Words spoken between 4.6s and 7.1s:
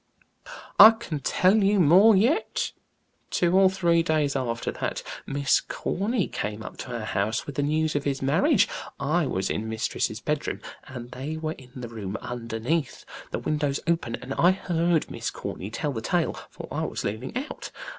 that, Miss Corny came up to our